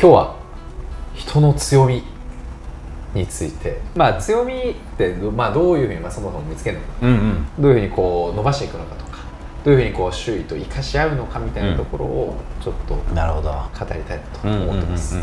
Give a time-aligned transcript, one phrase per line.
[0.00, 0.34] 今日は
[1.14, 2.02] 人の強み
[3.14, 3.82] について。
[3.94, 6.92] まあ強みって、まあ、どういうふうに、まあ、そもそも見つけるのか。
[7.02, 7.46] うんうん。
[7.58, 9.18] どういうふうにこう伸ばしていくのかとか。
[9.62, 13.50] どういうふうにこう周囲と生かし合うのかみたいなところをちょっと語なるほど。
[13.94, 15.18] りたいなと思ってます。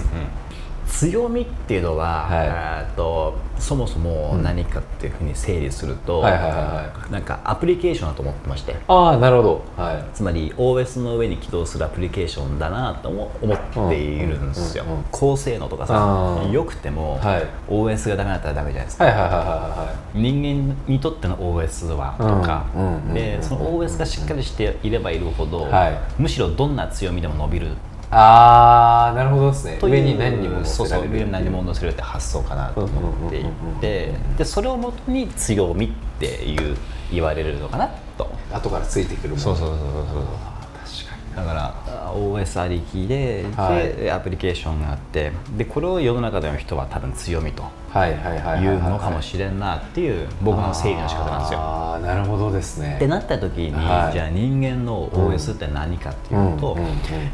[0.98, 2.48] 強みっていうのは、はい。
[2.48, 8.76] えーっとそもそも何かっていうふうに整理すると、なんかアプリケーションだと思ってまして。
[8.88, 13.58] ああなるほど、はい、つまり OS の上に起動するアプリケーションだなと思思っ
[13.90, 14.86] ているんですよ。
[15.12, 16.52] 高性能とかさあー。
[16.52, 17.48] 良くても、はい。
[17.68, 22.66] OS がダメだったらダメじゃないですか、人間にとっての OS はとか、
[23.14, 26.00] でその OS がしっかりしていればいるほど、はい。
[26.20, 27.70] むしろどんな強みでも伸びる
[28.10, 29.80] ああなるほどですね。
[29.82, 33.46] 上に何にも乗そうそう上に何にも乗せるって発想かなと思ってい
[33.82, 35.90] てでそれをもとに強みっ
[36.20, 36.78] ていう
[37.12, 38.32] 言われるのかなと。
[38.52, 39.42] 後からついてくるもの。
[39.42, 40.57] そうそうそうそうあー確かに
[41.38, 43.94] だからあ OS ありきで,、はい。
[44.02, 48.68] でアプリケーションがあってでこれを世の中での人は多分強みとはいはいはいはいい。
[48.68, 51.60] うのかもしれんなっていう僕の整理の仕方なんですよ。
[51.60, 52.96] ああなるほどですね。
[52.96, 54.14] ってなった時に、はい。
[54.14, 56.78] じゃあ人間の OS って何かっていうと、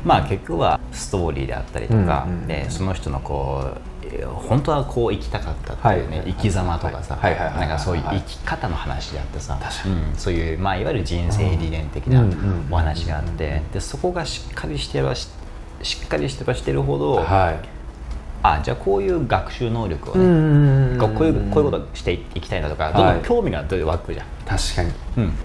[0.03, 2.47] まあ結局はストーリーであったりとか、うんうんうん。
[2.47, 6.33] でその人のこうえー本当はこう生きたかったっていうね、はい。
[6.33, 7.35] 生き様とかさ、はい。
[7.35, 7.53] はい。
[7.59, 10.15] なんかそういう生き方の話であってさ、うん。
[10.15, 12.29] そういう、まあ、いわゆる人生理念的うん。
[12.69, 15.29] なお話があってでそこがしっかりしてればし
[15.81, 17.72] しっかりしてればしてるほど、はい
[18.43, 24.25] あじゃあこういう学習能力をね、んこういうこういうことしていきたいなとか、どんどん興味が湧くじゃん。
[24.45, 24.91] 確かに。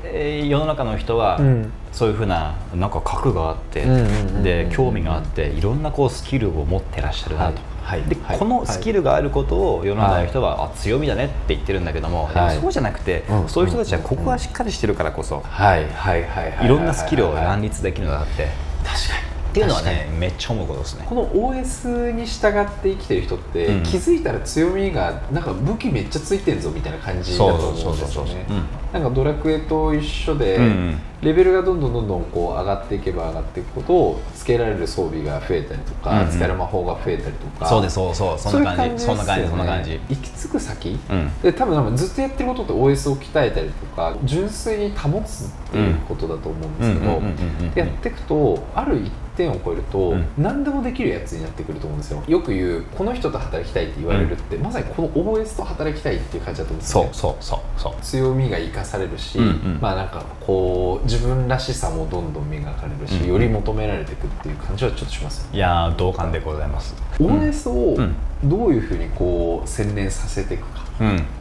[0.04, 1.72] えー世の中の人は、うん。
[1.92, 8.02] そういうふうななんか核があって、うんうんうんうんで興味があっていろんなこうスキルを持ってらっしゃるなと、で、はい。
[8.22, 8.38] はい。
[8.38, 12.60] このスキルがあることを世の中の人は、あ強みだねって言ってるんだけども、はい。
[12.60, 15.86] そうじゃなくて、うんそういう人たちはここがしっかりしてるからこそ、はい。
[15.91, 16.24] はい。
[16.24, 16.50] はい。
[16.52, 16.66] はい。
[16.66, 16.69] い。
[16.69, 18.48] ろんなスキルをはい乱立できるのだって、
[18.84, 19.17] 確かに
[19.48, 20.08] っていうのはね。
[20.18, 21.06] めっちゃ思うことですね。
[21.08, 23.82] この OS に従って生きてる人って、うん。
[23.82, 28.52] 気づいたら強みがなんか武器めっちゃついてんぞみたいな感じだと思うんですよそうそうそうそうねう。
[28.52, 28.64] ん。
[28.92, 31.00] なんかドラクエと一緒で、うんうん。
[31.20, 36.31] レベルがどんどんどんどんこう上がっていけば上がっていくほどつけられる装備が増えたりとか、うんうん。
[36.31, 37.66] 使える魔法が増えたりとか。
[37.66, 39.04] そうですそうそうそんな感じ。
[39.04, 39.56] そんな感じですよね。
[39.56, 41.41] そんな感じ行き着く先、うん。
[41.42, 50.26] で多分多分ずっとやってることって OS を鍛えたりとか純粋に保つっていうことだと思うんですけどやっていくとある一点を超えると、うん。
[50.37, 52.22] 何でもできるやつになってくると思うんですよ。
[52.26, 57.04] よく言うこの人と働きたいって言われるって、まさにこの OS と働きたいっていう感じだと思うんですよ。
[57.04, 58.03] ねそうそうそうそう。
[58.03, 59.78] 強みが生かされるし、うんうん。
[59.81, 65.56] まあなんかこう自分らしさもどんどん磨かれるし、うんより求められていくっていう感じはちょっとしますよね。
[65.56, 66.94] いやー同感でございます。
[67.19, 68.15] OS をうん。
[68.44, 70.82] どういうふうにこう洗練させていくか。
[70.82, 70.88] うん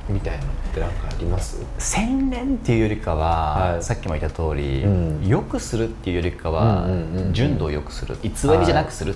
[0.10, 1.66] みたいなのってなんかあります？
[1.78, 3.84] 洗練っていうよりかは、はい。
[3.84, 5.28] さっきも言った通り、うん。
[5.28, 7.34] 良くするっていうよりかは、うんうんうんうん。
[7.34, 8.16] 純度を良くする。
[8.24, 9.16] 偽りじゃなくする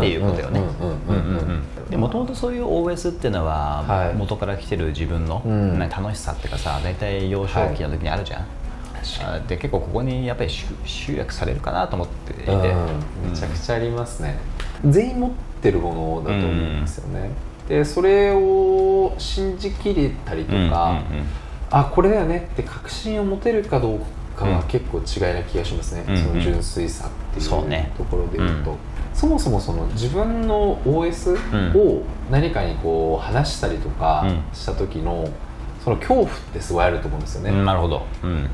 [0.00, 0.60] ていうことよね。
[0.60, 4.14] うんうんうんうんうんでもともとそういう OS っていうのは、はい。
[4.14, 5.78] 元から来てる自分の、うん。
[5.78, 8.46] ね楽しさっていうかさ大体幼少期の時にあるじゃん、
[9.24, 13.30] あで結構ここにやっぱり集集約されるかなと思っていて、うん。
[13.30, 14.38] めちゃくちゃありますね、
[14.88, 15.30] 全員持っ
[15.60, 17.30] てるものだと思うんですよね、
[17.70, 20.70] でそれを信じきれたりとか、うんうんう
[21.22, 21.26] ん。
[21.70, 24.00] あこれだよねって確信を持てるかどう
[24.36, 24.66] かはうん。
[24.66, 26.20] 結構違いな気がしますね、うんうん。
[26.20, 27.48] その純粋さっていう
[27.96, 28.76] ところでいうと、うん。
[29.14, 34.42] そもそもその自分の OS を何かにこう話したりとかうん。
[34.52, 35.28] した時の
[35.84, 38.50] その恐怖ってすごいあると思うんですよね、うんなるほど、うん。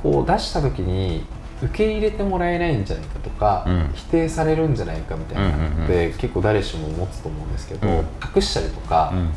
[0.00, 1.26] こう出した時に
[1.62, 3.90] 受け入れてもらえないんじゃないかとか、うん。
[3.94, 7.94] 否定されるんじゃないかみたいなのって、結構誰しも持つと思うんですけど、うん。
[8.34, 9.30] 隠したりとか、うん。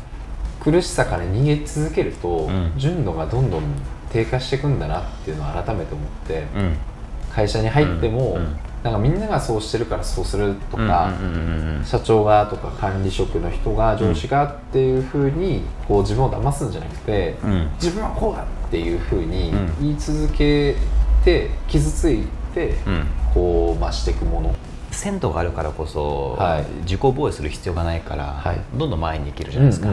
[0.60, 2.72] 苦しさから逃げ続けると、ん。
[2.76, 3.62] 純度がどんどん
[4.10, 6.76] 低下していくんだなっていうのを改めて思って、うん。
[7.34, 8.38] 会社に入っても、
[8.84, 11.10] なんかみんながそうしてるからそうするとか、
[11.84, 17.70] 社長がとか管理職の人が上司がっていうふうにこう自分を騙すんじゃなくて、うん。
[17.74, 19.72] 自分はこうだっていうふうにうん。
[19.80, 20.76] 言い続け
[21.24, 22.24] て傷つい
[22.54, 23.06] てうん。
[23.34, 24.54] こう増していくもの、
[24.92, 26.64] 鮮度があるからこそ、はい。
[26.82, 28.60] 自己防衛する必要がないから、はい。
[28.78, 29.88] どんどん前に行けるじゃないですか。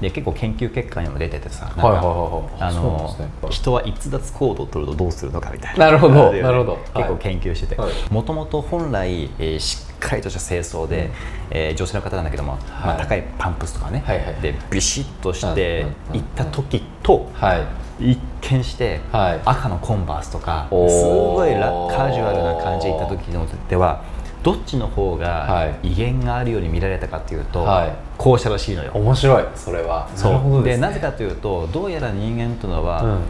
[0.00, 11.10] で結構研究結果にも出ててさはい人は逸脱行動を取るとどうするのかみたいななるほどなるほど結構はい研究しててはいもともと本来、えーしっかりとした清掃で、
[11.50, 19.40] えー女性の方なんだけども、まあ、はい高いパンプスとかね、はいはいでビシッとしてうんうんうん行った時と、はい一見して、はい。
[19.44, 24.02] 赤のコンバースとかすごいラカジュアルな感じで行った時のでは
[24.42, 25.92] どっちの方がはい。
[25.92, 27.92] 威厳があるように見られたかっていうと、はい。
[28.16, 28.92] 後者らしいのよ。
[28.94, 30.08] 面白いそれは。
[30.14, 30.62] そう。
[30.62, 30.76] でね。
[30.78, 33.20] なぜかというとどうやら人間というのは、うん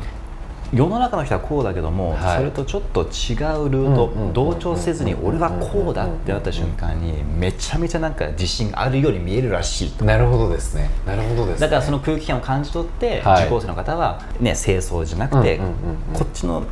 [0.73, 2.38] 世の中の人はこうだけども、はい。
[2.38, 10.05] それとちょっと違うルート、同調せずに俺はこうだってなった瞬間にめちゃめちゃなんか自信あるように見えるらしいと。
[10.05, 10.91] なるほどですね。
[11.06, 11.61] なるほどですね。
[11.61, 13.44] だからその空気感を感じ取って、はい。
[13.44, 15.75] 受講生の方は、ね、清掃じゃなくて、うんうんうん
[16.12, 16.19] うん。
[16.19, 16.65] こっちの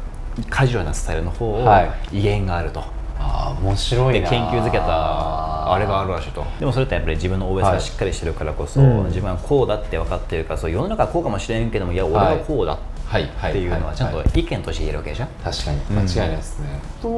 [0.51, 1.83] カジュアルなスタイルの方をは
[2.13, 2.19] い。
[2.19, 2.81] 威厳があると。
[3.19, 6.45] ああ面白いなで研究づけたあれがあるらしいと。
[6.61, 9.07] でもそれってやっぱり自分の OS がしっかりしてるからこそ、うん。
[9.07, 17.08] 自分はこうだって分かってるからそう世の中はこうかもしれんけどもいや俺はこうだはいはいっていうのはちゃんと意見として言えるわけでしょ、確かに間違いないですね、通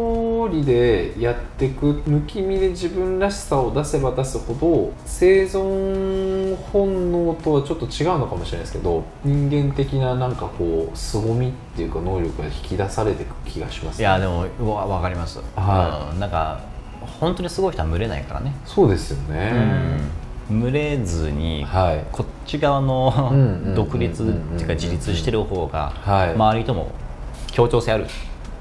[0.54, 16.60] りでやっていく抜き身で自分らしさを出せば出すほど生存本能とはちょっと違うのかもしれないですけど人間的ななんかこう凄みっていうか能力が引き出されていく気がします、いやでもうわ分かります、はうんなんか
[17.20, 19.52] 本当にすごい人は群れないからね、そうですよね、
[20.50, 22.04] 群れずに、はい。
[22.10, 26.30] こっち側の独立っていうか自立してる方がはい。
[26.30, 26.90] 周りとも
[27.52, 28.06] 協調性ある、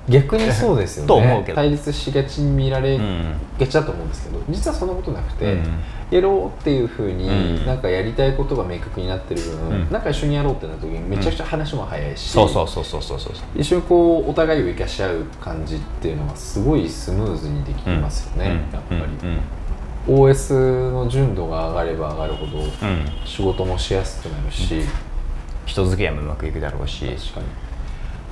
[0.09, 1.07] 逆にそうですよね。
[1.09, 1.55] と思うけど。
[1.55, 3.33] 対立しがちに見られうん。
[3.59, 5.63] がちだと思うんですけど実はそんなことなくて、うん。
[6.09, 7.65] やろうっていうふうに、うん。
[7.65, 9.91] なんかやりたいことが明確になってる分、うん。
[9.91, 13.33] なんか一緒にやろうってなった時にめちゃくちゃ話も早いし、そうそうそうそうそうそう。
[13.55, 19.39] 一緒にこうお互いを生かし合う感じっていうのがすごいスムーズにできますよね、やっぱり、うん
[20.07, 22.69] OS の純度が上がれば上がるほどうん。
[23.25, 24.81] 仕事もしやすくなるし、
[25.65, 27.05] 人付き合いもうまくいくだろうし。
[27.05, 27.45] 確かに。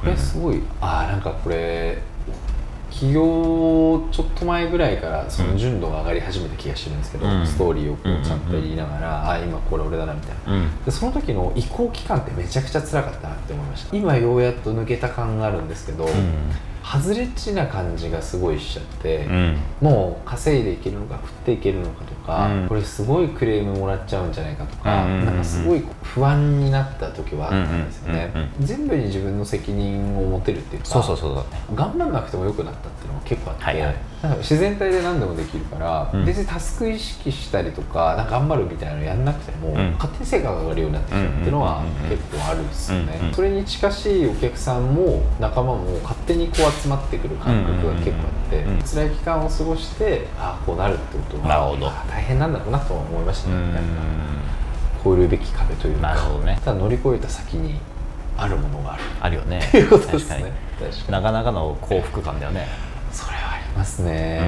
[0.01, 1.97] これすごい、ああなんかこれ
[2.91, 7.45] 起業ちょっと前ぐらいからその純度が上がり始めた気がしてるんですけど、うん。
[7.45, 10.85] ストーリーをこうんうんうんうちゃんと言いながら、ああ今これ俺だなみたいな、うん。
[10.85, 13.97] でその時の移行期間ってめちゃくちゃ辛かったなって思いました。
[13.97, 16.07] 今ようやっと抜けた感があるんですけど、
[16.85, 19.57] 外れっちな感じがすごいしちゃって、うん。
[19.81, 22.67] もう稼いでいけるのか食っていけるのかとか、うん。
[22.67, 25.19] これすごいクレームもらっちゃうんじゃないかとか、うんうんうん。
[25.19, 31.41] うんなんかすごい不安になった時はあったんですよね、うんうんうん全部に自分の責任を持てるっていうかそうそうそうそ
[31.73, 31.75] う。
[31.75, 33.95] 頑張んなくてもよくなったっていうのが結構あって、はいはい。
[34.21, 36.25] なんか自然体で何でもできるから、うん。
[36.25, 39.93] 別にタスク意識したりとかなんか頑張るみたいなのやんなくても、ん。
[39.93, 48.69] 勝手に成果が上がるようになってきたっていうのは結構あるんですよね、それに近しいお客さんも仲間も勝手にこう集まってくる感覚が結構あって、うんうん。
[48.69, 48.83] うんうん。
[48.83, 51.91] 辛い期間を過ごしてああこうなるってことはなるほど。
[52.09, 53.55] 大変なんだろうなとは思いましたね、
[55.03, 56.07] 超えるべき壁というか。
[56.09, 56.59] なるほどね。
[56.63, 57.79] ただ乗り越えた先に
[58.37, 59.03] あるものがある。
[59.21, 59.67] あるよね。
[59.71, 60.51] ということですね。
[61.09, 62.67] なかなかの幸福感だよね。
[63.11, 64.47] それはありますね、無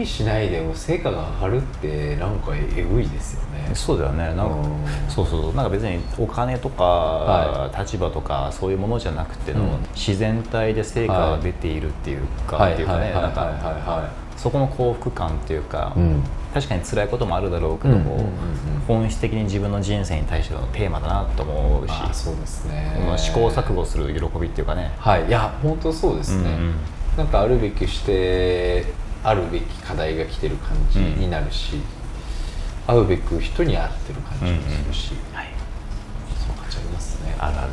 [0.00, 3.74] 理しないでも成果が上がるってなんかえぐいですよね。
[3.74, 4.34] そうだよね。
[4.34, 5.10] なんかうん。
[5.10, 5.54] そうそうそう。
[5.54, 9.68] なんか別にお金とか、は立場とかそういうものじゃなくての、うん。
[9.94, 12.72] 自然体で成果が出ているっていうか、はい。
[12.72, 16.22] っていうかねなんかはそこの幸福感っていうか、いうん。
[16.52, 18.28] 確かに辛いこともあるだろうけども、
[18.88, 23.00] 本質的に自分の人生に対してのテーマだなと思うし、あそうですね。
[23.06, 25.28] まあ試行錯誤する喜びっていうかね、はい。
[25.28, 26.74] いや本当そうですね、うんうん。
[27.18, 28.86] なんかあるべきして
[29.22, 31.80] あるべき課題が来てる感じになるし、
[32.86, 35.48] 会うべく人に会ってる感じもするし、はい、
[36.38, 37.34] そう感じありますね。
[37.38, 37.72] あるある。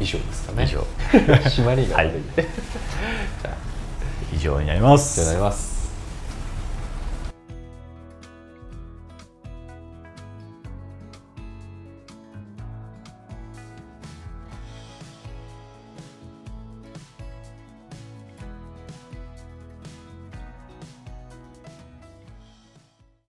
[0.00, 0.64] 以上ですかね。
[0.64, 0.86] 以上。
[1.50, 2.22] 締まりが悪い、はい。
[2.36, 3.56] じゃあ。
[4.34, 5.20] 以上になります。
[5.20, 5.71] 以上になります